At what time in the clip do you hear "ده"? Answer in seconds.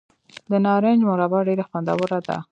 2.27-2.35